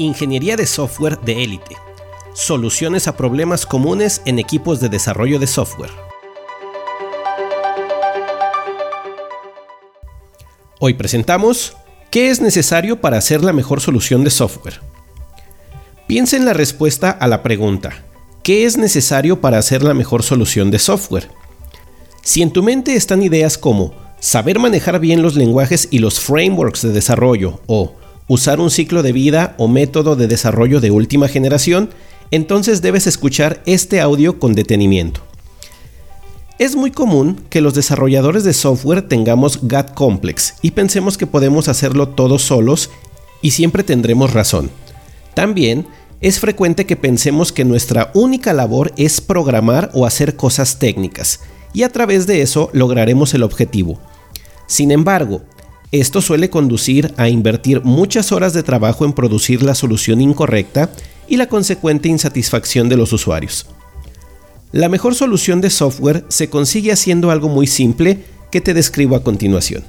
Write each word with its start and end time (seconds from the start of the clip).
Ingeniería 0.00 0.56
de 0.56 0.66
software 0.66 1.20
de 1.20 1.44
élite. 1.44 1.76
Soluciones 2.32 3.06
a 3.06 3.18
problemas 3.18 3.66
comunes 3.66 4.22
en 4.24 4.38
equipos 4.38 4.80
de 4.80 4.88
desarrollo 4.88 5.38
de 5.38 5.46
software. 5.46 5.90
Hoy 10.78 10.94
presentamos 10.94 11.76
¿Qué 12.10 12.30
es 12.30 12.40
necesario 12.40 13.02
para 13.02 13.18
hacer 13.18 13.44
la 13.44 13.52
mejor 13.52 13.82
solución 13.82 14.24
de 14.24 14.30
software? 14.30 14.80
Piensa 16.06 16.38
en 16.38 16.46
la 16.46 16.54
respuesta 16.54 17.10
a 17.10 17.28
la 17.28 17.42
pregunta 17.42 17.90
¿Qué 18.42 18.64
es 18.64 18.78
necesario 18.78 19.42
para 19.42 19.58
hacer 19.58 19.82
la 19.82 19.92
mejor 19.92 20.22
solución 20.22 20.70
de 20.70 20.78
software? 20.78 21.28
Si 22.22 22.40
en 22.40 22.52
tu 22.52 22.62
mente 22.62 22.94
están 22.94 23.22
ideas 23.22 23.58
como 23.58 23.92
saber 24.18 24.58
manejar 24.60 24.98
bien 24.98 25.20
los 25.20 25.36
lenguajes 25.36 25.88
y 25.90 25.98
los 25.98 26.20
frameworks 26.20 26.80
de 26.80 26.92
desarrollo 26.92 27.60
o 27.66 27.99
usar 28.30 28.60
un 28.60 28.70
ciclo 28.70 29.02
de 29.02 29.10
vida 29.10 29.56
o 29.58 29.66
método 29.66 30.14
de 30.14 30.28
desarrollo 30.28 30.80
de 30.80 30.92
última 30.92 31.26
generación, 31.26 31.90
entonces 32.30 32.80
debes 32.80 33.08
escuchar 33.08 33.60
este 33.66 34.00
audio 34.00 34.38
con 34.38 34.54
detenimiento. 34.54 35.20
Es 36.56 36.76
muy 36.76 36.92
común 36.92 37.40
que 37.50 37.60
los 37.60 37.74
desarrolladores 37.74 38.44
de 38.44 38.52
software 38.52 39.02
tengamos 39.02 39.58
God 39.62 39.86
complex 39.96 40.54
y 40.62 40.70
pensemos 40.70 41.18
que 41.18 41.26
podemos 41.26 41.66
hacerlo 41.66 42.10
todos 42.10 42.42
solos 42.42 42.90
y 43.42 43.50
siempre 43.50 43.82
tendremos 43.82 44.32
razón. 44.32 44.70
También 45.34 45.88
es 46.20 46.38
frecuente 46.38 46.86
que 46.86 46.94
pensemos 46.94 47.50
que 47.50 47.64
nuestra 47.64 48.12
única 48.14 48.52
labor 48.52 48.92
es 48.96 49.20
programar 49.20 49.90
o 49.92 50.06
hacer 50.06 50.36
cosas 50.36 50.78
técnicas 50.78 51.40
y 51.72 51.82
a 51.82 51.88
través 51.88 52.28
de 52.28 52.42
eso 52.42 52.70
lograremos 52.72 53.34
el 53.34 53.42
objetivo. 53.42 53.98
Sin 54.68 54.92
embargo, 54.92 55.42
esto 55.92 56.20
suele 56.20 56.50
conducir 56.50 57.12
a 57.16 57.28
invertir 57.28 57.82
muchas 57.82 58.30
horas 58.30 58.52
de 58.52 58.62
trabajo 58.62 59.04
en 59.04 59.12
producir 59.12 59.62
la 59.62 59.74
solución 59.74 60.20
incorrecta 60.20 60.90
y 61.26 61.36
la 61.36 61.48
consecuente 61.48 62.08
insatisfacción 62.08 62.88
de 62.88 62.96
los 62.96 63.12
usuarios. 63.12 63.66
La 64.72 64.88
mejor 64.88 65.16
solución 65.16 65.60
de 65.60 65.70
software 65.70 66.24
se 66.28 66.48
consigue 66.48 66.92
haciendo 66.92 67.32
algo 67.32 67.48
muy 67.48 67.66
simple 67.66 68.24
que 68.52 68.60
te 68.60 68.72
describo 68.72 69.16
a 69.16 69.24
continuación. 69.24 69.82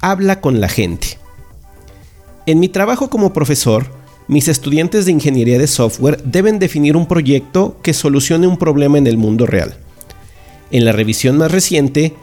Habla 0.00 0.40
con 0.40 0.60
la 0.60 0.68
gente. 0.68 1.18
En 2.46 2.58
mi 2.58 2.68
trabajo 2.68 3.10
como 3.10 3.34
profesor, 3.34 3.86
mis 4.28 4.48
estudiantes 4.48 5.04
de 5.04 5.12
ingeniería 5.12 5.58
de 5.58 5.66
software 5.66 6.22
deben 6.24 6.58
definir 6.58 6.96
un 6.96 7.06
proyecto 7.06 7.76
que 7.82 7.92
solucione 7.92 8.46
un 8.46 8.56
problema 8.56 8.96
en 8.96 9.06
el 9.06 9.18
mundo 9.18 9.46
real. 9.46 9.76
En 10.70 10.86
la 10.86 10.92
revisión 10.92 11.36
más 11.36 11.52
reciente, 11.52 12.14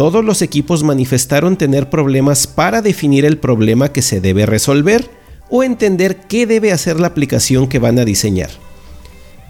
todos 0.00 0.24
los 0.24 0.40
equipos 0.40 0.82
manifestaron 0.82 1.58
tener 1.58 1.90
problemas 1.90 2.46
para 2.46 2.80
definir 2.80 3.26
el 3.26 3.36
problema 3.36 3.92
que 3.92 4.00
se 4.00 4.22
debe 4.22 4.46
resolver 4.46 5.10
o 5.50 5.62
entender 5.62 6.22
qué 6.26 6.46
debe 6.46 6.72
hacer 6.72 6.98
la 6.98 7.08
aplicación 7.08 7.68
que 7.68 7.78
van 7.78 7.98
a 7.98 8.06
diseñar. 8.06 8.48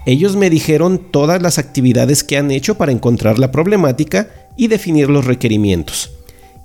Ellos 0.05 0.35
me 0.35 0.49
dijeron 0.49 0.99
todas 1.09 1.41
las 1.41 1.57
actividades 1.57 2.25
que 2.25 2.35
han 2.35 2.51
hecho 2.51 2.75
para 2.75 2.91
encontrar 2.91 3.39
la 3.39 3.49
problemática 3.49 4.49
y 4.57 4.67
definir 4.67 5.09
los 5.09 5.23
requerimientos. 5.23 6.11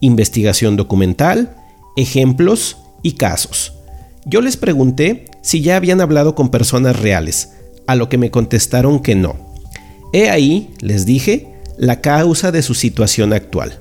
Investigación 0.00 0.74
documental, 0.74 1.54
ejemplos 1.96 2.78
y 3.04 3.12
casos. 3.12 3.72
Yo 4.24 4.40
les 4.40 4.56
pregunté 4.56 5.26
si 5.42 5.60
ya 5.60 5.76
habían 5.76 6.00
hablado 6.00 6.34
con 6.34 6.48
personas 6.48 6.98
reales, 6.98 7.52
a 7.86 7.94
lo 7.94 8.08
que 8.08 8.18
me 8.18 8.32
contestaron 8.32 8.98
que 8.98 9.14
no. 9.14 9.36
He 10.12 10.28
ahí, 10.28 10.74
les 10.80 11.06
dije, 11.06 11.55
la 11.77 12.00
causa 12.00 12.52
de 12.52 12.62
su 12.62 12.74
situación 12.74 13.32
actual. 13.32 13.80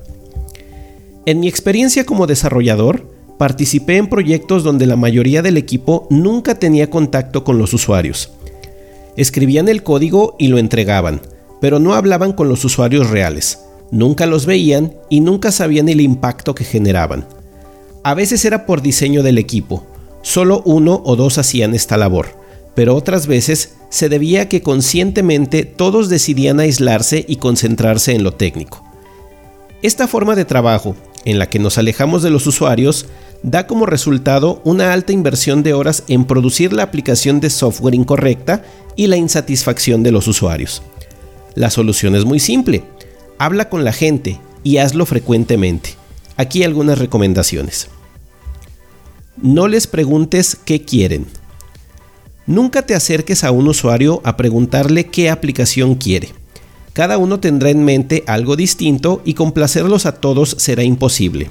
En 1.24 1.40
mi 1.40 1.48
experiencia 1.48 2.04
como 2.04 2.26
desarrollador, 2.26 3.10
participé 3.38 3.96
en 3.96 4.08
proyectos 4.08 4.64
donde 4.64 4.86
la 4.86 4.96
mayoría 4.96 5.42
del 5.42 5.56
equipo 5.56 6.06
nunca 6.10 6.54
tenía 6.56 6.90
contacto 6.90 7.44
con 7.44 7.58
los 7.58 7.74
usuarios. 7.74 8.30
Escribían 9.16 9.68
el 9.68 9.82
código 9.82 10.36
y 10.38 10.48
lo 10.48 10.58
entregaban, 10.58 11.20
pero 11.60 11.78
no 11.78 11.94
hablaban 11.94 12.32
con 12.32 12.48
los 12.48 12.64
usuarios 12.64 13.10
reales, 13.10 13.60
nunca 13.90 14.26
los 14.26 14.46
veían 14.46 14.94
y 15.08 15.20
nunca 15.20 15.50
sabían 15.52 15.88
el 15.88 16.00
impacto 16.00 16.54
que 16.54 16.64
generaban. 16.64 17.26
A 18.04 18.14
veces 18.14 18.44
era 18.44 18.66
por 18.66 18.82
diseño 18.82 19.22
del 19.22 19.38
equipo, 19.38 19.84
solo 20.22 20.62
uno 20.64 21.02
o 21.04 21.16
dos 21.16 21.38
hacían 21.38 21.74
esta 21.74 21.96
labor, 21.96 22.26
pero 22.74 22.94
otras 22.94 23.26
veces 23.26 23.75
se 23.88 24.08
debía 24.08 24.42
a 24.42 24.48
que 24.48 24.62
conscientemente 24.62 25.64
todos 25.64 26.08
decidían 26.08 26.60
aislarse 26.60 27.24
y 27.26 27.36
concentrarse 27.36 28.14
en 28.14 28.24
lo 28.24 28.32
técnico. 28.32 28.84
Esta 29.82 30.08
forma 30.08 30.34
de 30.34 30.44
trabajo, 30.44 30.96
en 31.24 31.38
la 31.38 31.48
que 31.48 31.58
nos 31.58 31.78
alejamos 31.78 32.22
de 32.22 32.30
los 32.30 32.46
usuarios, 32.46 33.06
da 33.42 33.66
como 33.66 33.86
resultado 33.86 34.60
una 34.64 34.92
alta 34.92 35.12
inversión 35.12 35.62
de 35.62 35.74
horas 35.74 36.02
en 36.08 36.24
producir 36.24 36.72
la 36.72 36.82
aplicación 36.82 37.40
de 37.40 37.50
software 37.50 37.94
incorrecta 37.94 38.64
y 38.96 39.06
la 39.06 39.16
insatisfacción 39.16 40.02
de 40.02 40.12
los 40.12 40.26
usuarios. 40.26 40.82
La 41.54 41.70
solución 41.70 42.16
es 42.16 42.24
muy 42.24 42.40
simple. 42.40 42.84
Habla 43.38 43.68
con 43.68 43.84
la 43.84 43.92
gente 43.92 44.40
y 44.62 44.78
hazlo 44.78 45.06
frecuentemente. 45.06 45.90
Aquí 46.36 46.64
algunas 46.64 46.98
recomendaciones. 46.98 47.88
No 49.40 49.68
les 49.68 49.86
preguntes 49.86 50.56
qué 50.64 50.82
quieren. 50.82 51.26
Nunca 52.46 52.82
te 52.82 52.94
acerques 52.94 53.42
a 53.42 53.50
un 53.50 53.66
usuario 53.66 54.20
a 54.24 54.36
preguntarle 54.36 55.06
qué 55.06 55.30
aplicación 55.30 55.96
quiere. 55.96 56.28
Cada 56.92 57.18
uno 57.18 57.40
tendrá 57.40 57.70
en 57.70 57.84
mente 57.84 58.22
algo 58.28 58.54
distinto 58.54 59.20
y 59.24 59.34
complacerlos 59.34 60.06
a 60.06 60.12
todos 60.12 60.54
será 60.58 60.84
imposible. 60.84 61.50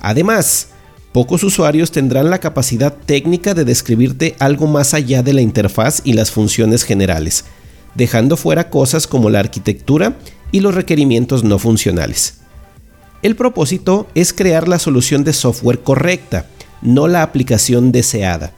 Además, 0.00 0.68
pocos 1.12 1.44
usuarios 1.44 1.92
tendrán 1.92 2.30
la 2.30 2.38
capacidad 2.38 2.94
técnica 2.94 3.52
de 3.52 3.66
describirte 3.66 4.34
algo 4.38 4.66
más 4.66 4.94
allá 4.94 5.22
de 5.22 5.34
la 5.34 5.42
interfaz 5.42 6.00
y 6.04 6.14
las 6.14 6.30
funciones 6.30 6.84
generales, 6.84 7.44
dejando 7.94 8.38
fuera 8.38 8.70
cosas 8.70 9.06
como 9.06 9.28
la 9.28 9.40
arquitectura 9.40 10.16
y 10.52 10.60
los 10.60 10.74
requerimientos 10.74 11.44
no 11.44 11.58
funcionales. 11.58 12.38
El 13.22 13.36
propósito 13.36 14.08
es 14.14 14.32
crear 14.32 14.68
la 14.68 14.78
solución 14.78 15.22
de 15.22 15.34
software 15.34 15.80
correcta, 15.80 16.46
no 16.80 17.08
la 17.08 17.22
aplicación 17.22 17.92
deseada 17.92 18.54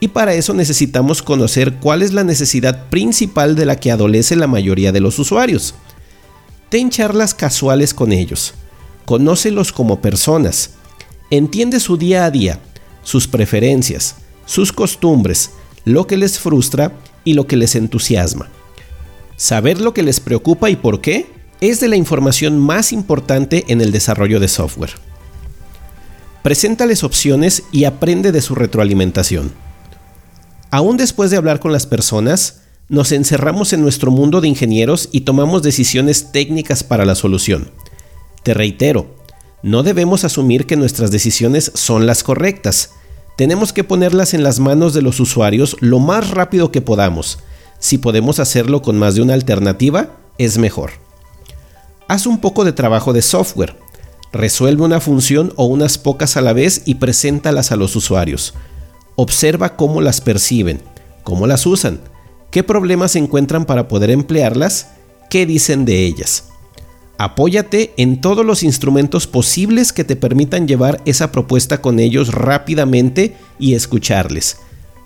y 0.00 0.08
para 0.08 0.34
eso 0.34 0.54
necesitamos 0.54 1.22
conocer 1.22 1.74
cuál 1.74 2.00
es 2.00 2.12
la 2.12 2.24
necesidad 2.24 2.88
principal 2.88 3.54
de 3.54 3.66
la 3.66 3.76
que 3.76 3.92
adolece 3.92 4.34
la 4.34 4.46
mayoría 4.46 4.92
de 4.92 5.00
los 5.00 5.18
usuarios. 5.18 5.74
Ten 6.70 6.88
charlas 6.88 7.34
casuales 7.34 7.92
con 7.92 8.10
ellos, 8.12 8.54
conócelos 9.04 9.72
como 9.72 10.00
personas, 10.00 10.70
entiende 11.30 11.80
su 11.80 11.98
día 11.98 12.24
a 12.24 12.30
día, 12.30 12.60
sus 13.02 13.28
preferencias, 13.28 14.16
sus 14.46 14.72
costumbres, 14.72 15.50
lo 15.84 16.06
que 16.06 16.16
les 16.16 16.38
frustra 16.38 16.92
y 17.24 17.34
lo 17.34 17.46
que 17.46 17.56
les 17.56 17.74
entusiasma. 17.74 18.48
Saber 19.36 19.80
lo 19.80 19.92
que 19.94 20.02
les 20.02 20.20
preocupa 20.20 20.70
y 20.70 20.76
por 20.76 21.00
qué 21.00 21.26
es 21.60 21.80
de 21.80 21.88
la 21.88 21.96
información 21.96 22.58
más 22.58 22.92
importante 22.92 23.64
en 23.68 23.80
el 23.80 23.92
desarrollo 23.92 24.40
de 24.40 24.48
software. 24.48 24.92
Preséntales 26.42 27.04
opciones 27.04 27.64
y 27.70 27.84
aprende 27.84 28.32
de 28.32 28.40
su 28.40 28.54
retroalimentación. 28.54 29.52
Aún 30.70 30.96
después 30.96 31.30
de 31.30 31.36
hablar 31.36 31.60
con 31.60 31.72
las 31.72 31.86
personas, 31.86 32.62
nos 32.88 33.12
encerramos 33.12 33.72
en 33.72 33.82
nuestro 33.82 34.10
mundo 34.10 34.40
de 34.40 34.48
ingenieros 34.48 35.08
y 35.12 35.22
tomamos 35.22 35.62
decisiones 35.62 36.32
técnicas 36.32 36.84
para 36.84 37.04
la 37.04 37.14
solución. 37.14 37.70
Te 38.42 38.54
reitero, 38.54 39.14
no 39.62 39.82
debemos 39.82 40.24
asumir 40.24 40.66
que 40.66 40.76
nuestras 40.76 41.10
decisiones 41.10 41.70
son 41.74 42.06
las 42.06 42.22
correctas. 42.22 42.92
Tenemos 43.36 43.72
que 43.72 43.84
ponerlas 43.84 44.32
en 44.32 44.42
las 44.42 44.58
manos 44.58 44.94
de 44.94 45.02
los 45.02 45.20
usuarios 45.20 45.76
lo 45.80 45.98
más 45.98 46.30
rápido 46.30 46.72
que 46.72 46.80
podamos. 46.80 47.40
Si 47.78 47.98
podemos 47.98 48.38
hacerlo 48.38 48.82
con 48.82 48.98
más 48.98 49.14
de 49.14 49.22
una 49.22 49.34
alternativa, 49.34 50.16
es 50.38 50.58
mejor. 50.58 50.92
Haz 52.08 52.26
un 52.26 52.40
poco 52.40 52.64
de 52.64 52.72
trabajo 52.72 53.12
de 53.12 53.22
software. 53.22 53.76
Resuelve 54.32 54.82
una 54.82 55.00
función 55.00 55.52
o 55.56 55.64
unas 55.64 55.98
pocas 55.98 56.36
a 56.36 56.40
la 56.40 56.52
vez 56.52 56.82
y 56.84 56.96
preséntalas 56.96 57.72
a 57.72 57.76
los 57.76 57.96
usuarios. 57.96 58.54
Observa 59.22 59.76
cómo 59.76 60.00
las 60.00 60.22
perciben, 60.22 60.80
cómo 61.24 61.46
las 61.46 61.66
usan, 61.66 62.00
qué 62.50 62.62
problemas 62.62 63.16
encuentran 63.16 63.66
para 63.66 63.86
poder 63.86 64.08
emplearlas, 64.08 64.92
qué 65.28 65.44
dicen 65.44 65.84
de 65.84 66.06
ellas. 66.06 66.48
Apóyate 67.18 67.92
en 67.98 68.22
todos 68.22 68.46
los 68.46 68.62
instrumentos 68.62 69.26
posibles 69.26 69.92
que 69.92 70.04
te 70.04 70.16
permitan 70.16 70.66
llevar 70.66 71.02
esa 71.04 71.32
propuesta 71.32 71.82
con 71.82 72.00
ellos 72.00 72.32
rápidamente 72.32 73.36
y 73.58 73.74
escucharles. 73.74 74.56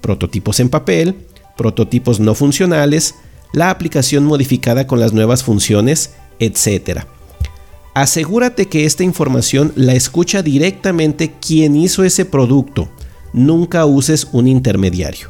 Prototipos 0.01 0.61
en 0.61 0.69
papel, 0.69 1.17
prototipos 1.57 2.21
no 2.21 2.37
funcionales, 2.37 3.17
la 3.53 3.69
aplicación 3.71 4.25
modificada 4.27 4.87
con 4.87 5.01
las 5.01 5.13
nuevas 5.13 5.43
funciones, 5.43 6.13
etc. 6.39 7.01
Asegúrate 7.95 8.67
que 8.67 8.85
esta 8.85 9.03
información 9.03 9.73
la 9.75 9.95
escucha 9.95 10.41
directamente 10.41 11.33
quien 11.45 11.75
hizo 11.75 12.05
ese 12.05 12.25
producto, 12.25 12.91
nunca 13.35 13.85
uses 13.85 14.27
un 14.33 14.49
intermediario. 14.49 15.29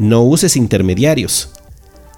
No 0.00 0.24
uses 0.24 0.56
intermediarios. 0.56 1.50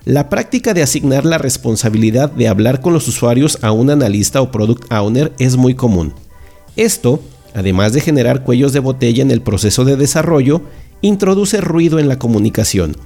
La 0.07 0.31
práctica 0.31 0.73
de 0.73 0.83
asignar 0.83 1.27
la 1.27 1.37
responsabilidad 1.37 2.31
de 2.31 2.49
hablar 2.49 2.81
con 2.81 2.95
los 2.95 3.07
usuarios 3.07 3.59
a 3.61 3.73
un 3.73 3.91
analista 3.91 4.41
o 4.41 4.51
product 4.51 4.91
owner 4.91 5.35
es 5.39 5.59
muy 5.59 5.75
común. 5.75 6.15
Esto 6.77 7.21
además 7.55 7.93
de 7.93 8.01
generar 8.01 8.45
cuellos 8.45 8.73
de 8.73 8.81
botella 8.81 9.23
en 9.23 9.31
el 9.31 9.43
proceso 9.43 9.85
de 9.85 9.97
desarrollo, 9.97 10.63
introduce 11.01 11.61
ruido 11.61 11.99
en 11.99 12.09
la 12.09 12.19
comunicación. 12.19 12.97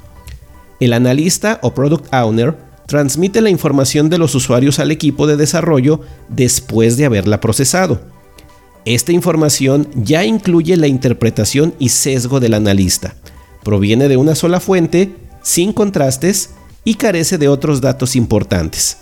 El 0.80 0.92
analista 0.92 1.58
o 1.62 1.74
product 1.74 2.12
owner 2.12 2.56
transmite 2.86 3.40
la 3.40 3.50
información 3.50 4.08
de 4.08 4.18
los 4.18 4.34
usuarios 4.34 4.78
al 4.78 4.90
equipo 4.90 5.26
de 5.26 5.36
desarrollo 5.36 6.00
después 6.28 6.96
de 6.96 7.06
haberla 7.06 7.40
procesado. 7.40 8.00
Esta 8.86 9.10
información 9.10 9.88
ya 9.96 10.24
incluye 10.24 10.76
la 10.76 10.86
interpretación 10.86 11.74
y 11.80 11.88
sesgo 11.88 12.38
del 12.38 12.54
analista. 12.54 13.16
Proviene 13.64 14.06
de 14.06 14.16
una 14.16 14.36
sola 14.36 14.60
fuente, 14.60 15.12
sin 15.42 15.72
contrastes, 15.72 16.50
y 16.84 16.94
carece 16.94 17.36
de 17.36 17.48
otros 17.48 17.80
datos 17.80 18.14
importantes. 18.14 18.98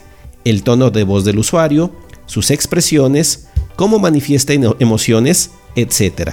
El 0.46 0.62
tono 0.62 0.90
de 0.90 1.04
voz 1.04 1.26
del 1.26 1.38
usuario, 1.38 1.92
sus 2.24 2.50
expresiones, 2.50 3.48
cómo 3.76 3.98
manifiesta 3.98 4.54
emociones, 4.54 5.50
etc. 5.76 6.30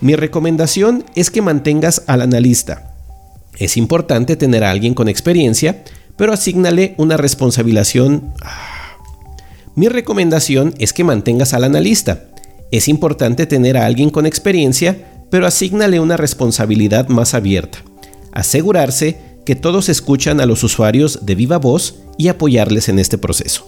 Mi 0.00 0.14
recomendación 0.14 1.04
es 1.16 1.32
que 1.32 1.42
mantengas 1.42 2.04
al 2.06 2.22
analista. 2.22 2.94
Es 3.58 3.76
importante 3.76 4.36
tener 4.36 4.62
a 4.62 4.70
alguien 4.70 4.94
con 4.94 5.08
experiencia, 5.08 5.82
pero 6.16 6.32
asígnale 6.32 6.94
una 6.98 7.16
responsabilidad. 7.16 7.88
Ah. 8.42 8.96
Mi 9.74 9.88
recomendación 9.88 10.72
es 10.78 10.92
que 10.92 11.02
mantengas 11.02 11.52
al 11.52 11.64
analista. 11.64 12.29
Es 12.70 12.88
importante 12.88 13.46
tener 13.46 13.76
a 13.76 13.86
alguien 13.86 14.10
con 14.10 14.26
experiencia, 14.26 15.24
pero 15.30 15.46
asígnale 15.46 16.00
una 16.00 16.16
responsabilidad 16.16 17.08
más 17.08 17.34
abierta. 17.34 17.78
Asegurarse 18.32 19.18
que 19.44 19.56
todos 19.56 19.88
escuchan 19.88 20.40
a 20.40 20.46
los 20.46 20.62
usuarios 20.62 21.26
de 21.26 21.34
viva 21.34 21.58
voz 21.58 22.02
y 22.16 22.28
apoyarles 22.28 22.88
en 22.88 22.98
este 22.98 23.18
proceso. 23.18 23.66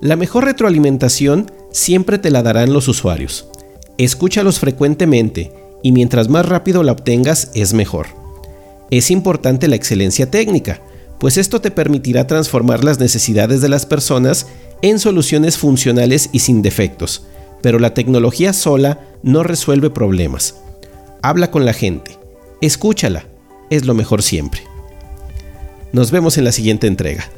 La 0.00 0.16
mejor 0.16 0.44
retroalimentación 0.44 1.50
siempre 1.70 2.18
te 2.18 2.30
la 2.30 2.42
darán 2.42 2.72
los 2.72 2.88
usuarios. 2.88 3.48
Escúchalos 3.98 4.58
frecuentemente 4.58 5.52
y 5.82 5.92
mientras 5.92 6.28
más 6.28 6.46
rápido 6.46 6.82
la 6.82 6.92
obtengas 6.92 7.50
es 7.54 7.72
mejor. 7.72 8.08
Es 8.90 9.10
importante 9.10 9.68
la 9.68 9.76
excelencia 9.76 10.30
técnica, 10.30 10.80
pues 11.18 11.38
esto 11.38 11.60
te 11.60 11.70
permitirá 11.70 12.26
transformar 12.26 12.84
las 12.84 13.00
necesidades 13.00 13.60
de 13.60 13.68
las 13.68 13.86
personas 13.86 14.46
en 14.82 14.98
soluciones 14.98 15.56
funcionales 15.56 16.28
y 16.32 16.40
sin 16.40 16.62
defectos, 16.62 17.24
pero 17.62 17.78
la 17.78 17.94
tecnología 17.94 18.52
sola 18.52 19.00
no 19.22 19.42
resuelve 19.42 19.90
problemas. 19.90 20.56
Habla 21.22 21.50
con 21.50 21.64
la 21.64 21.72
gente, 21.72 22.18
escúchala, 22.60 23.26
es 23.70 23.84
lo 23.86 23.94
mejor 23.94 24.22
siempre. 24.22 24.62
Nos 25.92 26.10
vemos 26.10 26.38
en 26.38 26.44
la 26.44 26.52
siguiente 26.52 26.86
entrega. 26.86 27.30